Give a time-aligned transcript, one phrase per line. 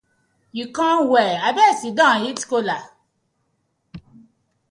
[0.57, 2.77] Yu com well, abeg siddon eat kola.